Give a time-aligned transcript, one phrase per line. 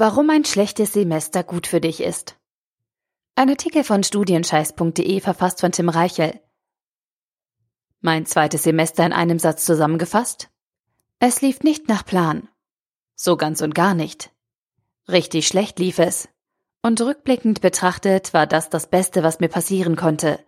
[0.00, 2.38] Warum ein schlechtes Semester gut für dich ist.
[3.34, 6.40] Ein Artikel von studienscheiß.de verfasst von Tim Reichel.
[8.00, 10.48] Mein zweites Semester in einem Satz zusammengefasst.
[11.18, 12.48] Es lief nicht nach Plan.
[13.14, 14.30] So ganz und gar nicht.
[15.06, 16.30] Richtig schlecht lief es.
[16.80, 20.40] Und rückblickend betrachtet war das das Beste, was mir passieren konnte.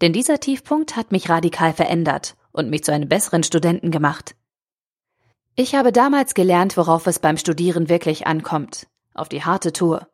[0.00, 4.34] Denn dieser Tiefpunkt hat mich radikal verändert und mich zu einem besseren Studenten gemacht.
[5.54, 10.08] Ich habe damals gelernt, worauf es beim Studieren wirklich ankommt auf die harte Tour.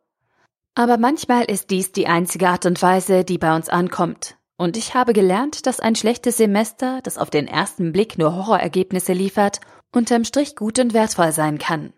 [0.75, 4.37] Aber manchmal ist dies die einzige Art und Weise, die bei uns ankommt.
[4.57, 9.13] Und ich habe gelernt, dass ein schlechtes Semester, das auf den ersten Blick nur Horrorergebnisse
[9.13, 9.61] liefert,
[9.93, 11.93] unterm Strich gut und wertvoll sein kann.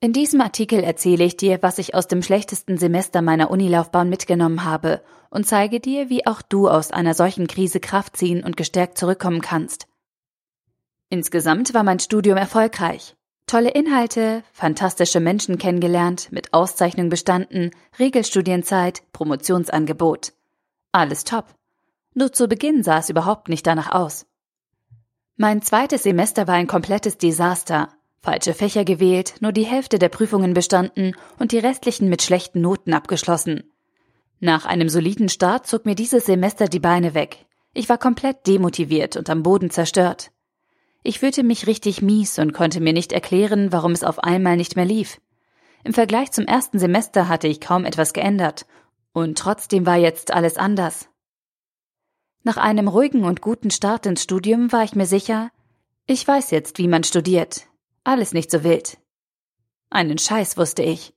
[0.00, 4.64] In diesem Artikel erzähle ich dir, was ich aus dem schlechtesten Semester meiner Unilaufbahn mitgenommen
[4.64, 8.96] habe und zeige dir, wie auch du aus einer solchen Krise Kraft ziehen und gestärkt
[8.96, 9.88] zurückkommen kannst.
[11.10, 13.16] Insgesamt war mein Studium erfolgreich.
[13.48, 20.34] Tolle Inhalte, fantastische Menschen kennengelernt, mit Auszeichnung bestanden, Regelstudienzeit, Promotionsangebot.
[20.92, 21.46] Alles top.
[22.12, 24.26] Nur zu Beginn sah es überhaupt nicht danach aus.
[25.36, 27.88] Mein zweites Semester war ein komplettes Desaster.
[28.20, 32.92] Falsche Fächer gewählt, nur die Hälfte der Prüfungen bestanden und die restlichen mit schlechten Noten
[32.92, 33.72] abgeschlossen.
[34.40, 37.46] Nach einem soliden Start zog mir dieses Semester die Beine weg.
[37.72, 40.32] Ich war komplett demotiviert und am Boden zerstört.
[41.08, 44.76] Ich fühlte mich richtig mies und konnte mir nicht erklären, warum es auf einmal nicht
[44.76, 45.22] mehr lief.
[45.82, 48.66] Im Vergleich zum ersten Semester hatte ich kaum etwas geändert,
[49.14, 51.08] und trotzdem war jetzt alles anders.
[52.42, 55.50] Nach einem ruhigen und guten Start ins Studium war ich mir sicher,
[56.04, 57.68] ich weiß jetzt, wie man studiert.
[58.04, 58.98] Alles nicht so wild.
[59.88, 61.14] Einen Scheiß wusste ich.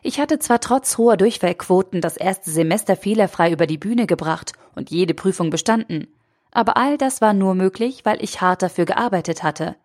[0.00, 4.90] Ich hatte zwar trotz hoher Durchfallquoten das erste Semester fehlerfrei über die Bühne gebracht und
[4.90, 6.08] jede Prüfung bestanden,
[6.56, 9.76] aber all das war nur möglich, weil ich hart dafür gearbeitet hatte.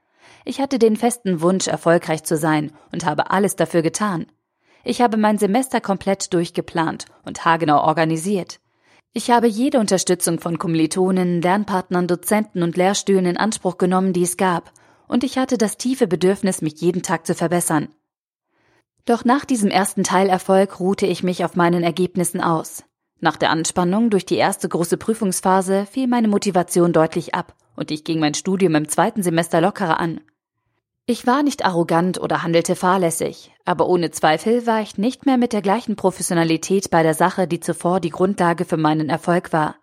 [0.46, 4.26] Ich hatte den festen Wunsch, erfolgreich zu sein und habe alles dafür getan.
[4.86, 8.62] Ich habe mein Semester komplett durchgeplant und haargenau organisiert.
[9.12, 14.38] Ich habe jede Unterstützung von Kommilitonen, Lernpartnern, Dozenten und Lehrstühlen in Anspruch genommen, die es
[14.38, 14.72] gab,
[15.10, 17.90] und ich hatte das tiefe Bedürfnis, mich jeden Tag zu verbessern.
[19.04, 22.86] Doch nach diesem ersten Teilerfolg ruhte ich mich auf meinen Ergebnissen aus.
[23.24, 28.04] Nach der Anspannung durch die erste große Prüfungsphase fiel meine Motivation deutlich ab und ich
[28.04, 30.22] ging mein Studium im zweiten Semester lockerer an.
[31.06, 35.54] Ich war nicht arrogant oder handelte fahrlässig, aber ohne Zweifel war ich nicht mehr mit
[35.54, 39.76] der gleichen Professionalität bei der Sache, die zuvor die Grundlage für meinen Erfolg war.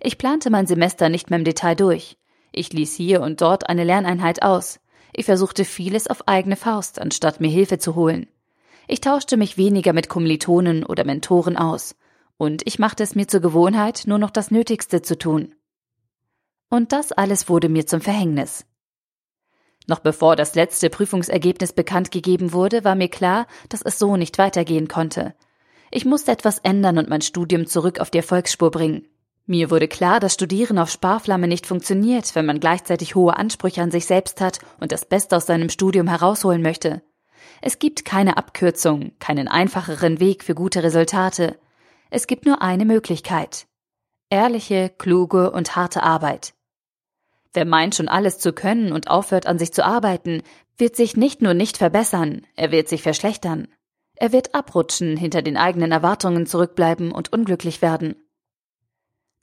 [0.00, 2.16] Ich plante mein Semester nicht mehr im Detail durch.
[2.50, 4.80] Ich ließ hier und dort eine Lerneinheit aus.
[5.12, 8.26] Ich versuchte vieles auf eigene Faust, anstatt mir Hilfe zu holen.
[8.88, 11.94] Ich tauschte mich weniger mit Kommilitonen oder Mentoren aus
[12.40, 15.54] und ich machte es mir zur Gewohnheit, nur noch das Nötigste zu tun.
[16.70, 18.64] Und das alles wurde mir zum Verhängnis.
[19.86, 24.38] Noch bevor das letzte Prüfungsergebnis bekannt gegeben wurde, war mir klar, dass es so nicht
[24.38, 25.34] weitergehen konnte.
[25.90, 29.06] Ich musste etwas ändern und mein Studium zurück auf die Erfolgsspur bringen.
[29.44, 33.90] Mir wurde klar, dass Studieren auf Sparflamme nicht funktioniert, wenn man gleichzeitig hohe Ansprüche an
[33.90, 37.02] sich selbst hat und das Beste aus seinem Studium herausholen möchte.
[37.60, 41.58] Es gibt keine Abkürzung, keinen einfacheren Weg für gute Resultate.
[42.10, 43.66] Es gibt nur eine Möglichkeit.
[44.30, 46.54] Ehrliche, kluge und harte Arbeit.
[47.52, 50.42] Wer meint schon alles zu können und aufhört an sich zu arbeiten,
[50.76, 53.68] wird sich nicht nur nicht verbessern, er wird sich verschlechtern.
[54.16, 58.16] Er wird abrutschen, hinter den eigenen Erwartungen zurückbleiben und unglücklich werden.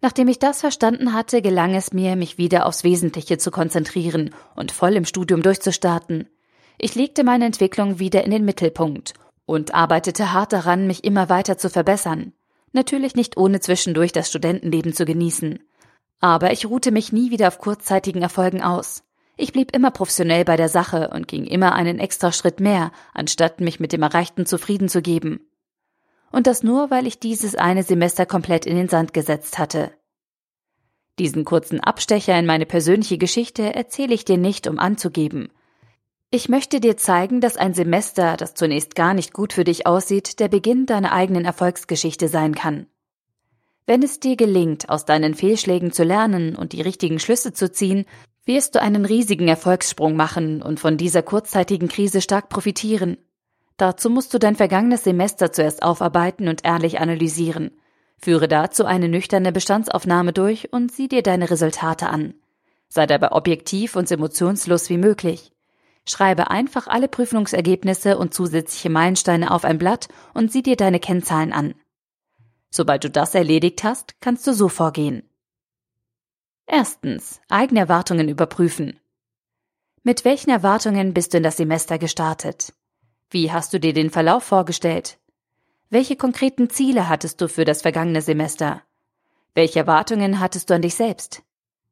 [0.01, 4.72] Nachdem ich das verstanden hatte, gelang es mir, mich wieder aufs Wesentliche zu konzentrieren und
[4.72, 6.29] voll im Studium durchzustarten.
[6.77, 9.13] Ich legte meine Entwicklung wieder in den Mittelpunkt
[9.45, 12.33] und arbeitete hart daran, mich immer weiter zu verbessern.
[12.73, 15.59] Natürlich nicht ohne zwischendurch das Studentenleben zu genießen.
[16.19, 19.03] Aber ich ruhte mich nie wieder auf kurzzeitigen Erfolgen aus.
[19.38, 23.61] Ich blieb immer professionell bei der Sache und ging immer einen extra Schritt mehr, anstatt
[23.61, 25.39] mich mit dem Erreichten zufrieden zu geben.
[26.31, 29.91] Und das nur, weil ich dieses eine Semester komplett in den Sand gesetzt hatte.
[31.19, 35.50] Diesen kurzen Abstecher in meine persönliche Geschichte erzähle ich dir nicht, um anzugeben,
[36.29, 40.39] ich möchte dir zeigen, dass ein Semester, das zunächst gar nicht gut für dich aussieht,
[40.39, 42.88] der Beginn deiner eigenen Erfolgsgeschichte sein kann.
[43.85, 48.06] Wenn es dir gelingt, aus deinen Fehlschlägen zu lernen und die richtigen Schlüsse zu ziehen,
[48.44, 53.18] wirst du einen riesigen Erfolgssprung machen und von dieser kurzzeitigen Krise stark profitieren.
[53.77, 57.71] Dazu musst du dein vergangenes Semester zuerst aufarbeiten und ehrlich analysieren.
[58.18, 62.33] Führe dazu eine nüchterne Bestandsaufnahme durch und sieh dir deine Resultate an.
[62.89, 65.51] Sei dabei objektiv und emotionslos wie möglich.
[66.07, 71.51] Schreibe einfach alle Prüfungsergebnisse und zusätzliche Meilensteine auf ein Blatt und sieh dir deine Kennzahlen
[71.51, 71.75] an.
[72.69, 75.30] Sobald du das erledigt hast, kannst du so vorgehen.
[76.65, 77.42] Erstens.
[77.50, 79.00] Eigene Erwartungen überprüfen.
[80.04, 82.74] Mit welchen Erwartungen bist du in das Semester gestartet?
[83.30, 85.18] Wie hast du dir den Verlauf vorgestellt?
[85.89, 88.81] Welche konkreten Ziele hattest du für das vergangene Semester?
[89.54, 91.44] Welche Erwartungen hattest du an dich selbst?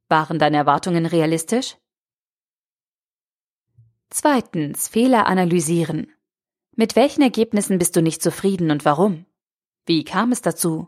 [0.07, 1.75] Waren deine Erwartungen realistisch?
[4.17, 6.09] Zweitens, Fehler analysieren.
[6.73, 9.25] Mit welchen Ergebnissen bist du nicht zufrieden und warum?
[9.85, 10.87] Wie kam es dazu?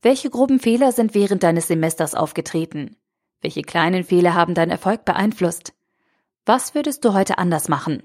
[0.00, 2.96] Welche groben Fehler sind während deines Semesters aufgetreten?
[3.42, 5.74] Welche kleinen Fehler haben deinen Erfolg beeinflusst?
[6.46, 8.04] Was würdest du heute anders machen?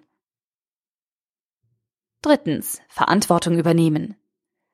[2.22, 2.82] Drittens.
[2.90, 4.18] Verantwortung übernehmen.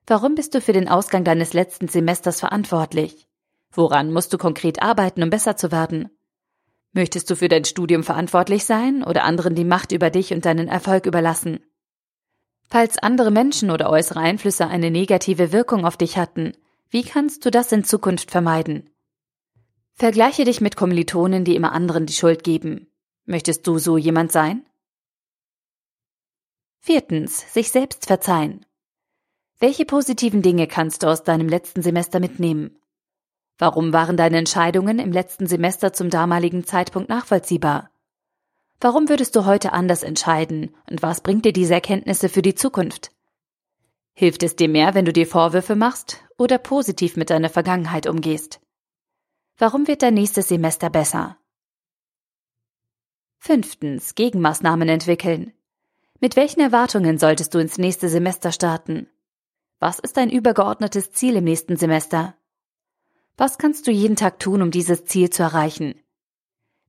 [0.08, 3.28] Warum bist du für den Ausgang deines letzten Semesters verantwortlich?
[3.72, 6.10] Woran musst du konkret arbeiten, um besser zu werden?
[6.94, 10.68] Möchtest du für dein Studium verantwortlich sein oder anderen die Macht über dich und deinen
[10.68, 11.62] Erfolg überlassen?
[12.70, 16.54] Falls andere Menschen oder äußere Einflüsse eine negative Wirkung auf dich hatten,
[16.90, 18.90] wie kannst du das in Zukunft vermeiden?
[19.94, 22.88] Vergleiche dich mit Kommilitonen, die immer anderen die Schuld geben.
[23.26, 24.66] Möchtest du so jemand sein?
[26.80, 28.66] Viertens, sich selbst verzeihen.
[29.60, 32.81] Welche positiven Dinge kannst du aus deinem letzten Semester mitnehmen?
[33.58, 37.92] Warum waren deine Entscheidungen im letzten Semester zum damaligen Zeitpunkt nachvollziehbar?
[38.80, 43.12] Warum würdest du heute anders entscheiden und was bringt dir diese Erkenntnisse für die Zukunft?
[44.14, 48.60] Hilft es dir mehr, wenn du dir Vorwürfe machst oder positiv mit deiner Vergangenheit umgehst?
[49.58, 51.38] Warum wird dein nächstes Semester besser?
[53.38, 54.16] Fünftens.
[54.16, 55.54] Gegenmaßnahmen entwickeln.
[56.20, 59.08] Mit welchen Erwartungen solltest du ins nächste Semester starten?
[59.80, 62.36] Was ist dein übergeordnetes Ziel im nächsten Semester?
[63.38, 65.96] Was kannst du jeden Tag tun, um dieses Ziel zu erreichen?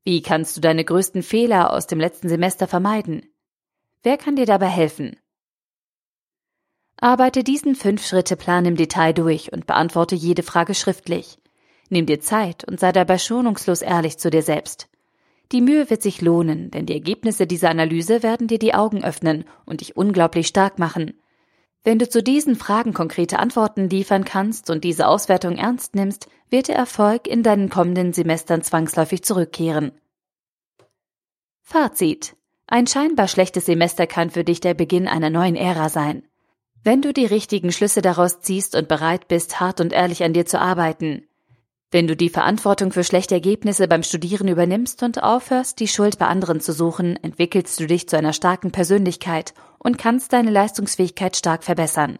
[0.04, 3.22] Wie kannst du deine größten Fehler aus dem letzten Semester vermeiden?
[4.02, 5.16] Wer kann dir dabei helfen?
[6.96, 11.38] Arbeite diesen Fünf-Schritte-Plan im Detail durch und beantworte jede Frage schriftlich.
[11.88, 14.88] Nimm dir Zeit und sei dabei schonungslos ehrlich zu dir selbst.
[15.52, 19.44] Die Mühe wird sich lohnen, denn die Ergebnisse dieser Analyse werden dir die Augen öffnen
[19.66, 21.14] und dich unglaublich stark machen.
[21.84, 26.68] Wenn du zu diesen Fragen konkrete Antworten liefern kannst und diese Auswertung ernst nimmst, wird
[26.68, 29.92] der Erfolg in deinen kommenden Semestern zwangsläufig zurückkehren.
[31.62, 32.36] Fazit.
[32.68, 36.22] Ein scheinbar schlechtes Semester kann für dich der Beginn einer neuen Ära sein.
[36.84, 40.46] Wenn du die richtigen Schlüsse daraus ziehst und bereit bist, hart und ehrlich an dir
[40.46, 41.26] zu arbeiten,
[41.92, 46.26] wenn du die Verantwortung für schlechte Ergebnisse beim Studieren übernimmst und aufhörst, die Schuld bei
[46.26, 51.62] anderen zu suchen, entwickelst du dich zu einer starken Persönlichkeit und kannst deine Leistungsfähigkeit stark
[51.62, 52.18] verbessern.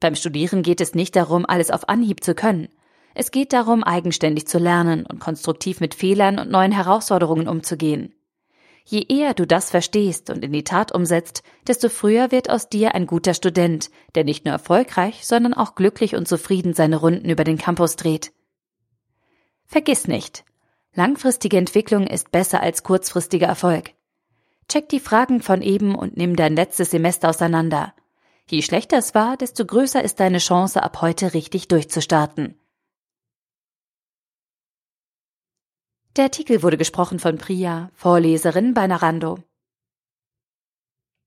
[0.00, 2.68] Beim Studieren geht es nicht darum, alles auf Anhieb zu können.
[3.14, 8.14] Es geht darum, eigenständig zu lernen und konstruktiv mit Fehlern und neuen Herausforderungen umzugehen.
[8.84, 12.94] Je eher du das verstehst und in die Tat umsetzt, desto früher wird aus dir
[12.94, 17.44] ein guter Student, der nicht nur erfolgreich, sondern auch glücklich und zufrieden seine Runden über
[17.44, 18.32] den Campus dreht.
[19.72, 20.44] Vergiss nicht,
[20.92, 23.94] langfristige Entwicklung ist besser als kurzfristiger Erfolg.
[24.68, 27.94] Check die Fragen von eben und nimm dein letztes Semester auseinander.
[28.46, 32.60] Je schlechter es war, desto größer ist deine Chance, ab heute richtig durchzustarten.
[36.16, 39.38] Der Artikel wurde gesprochen von Priya, Vorleserin bei Narando.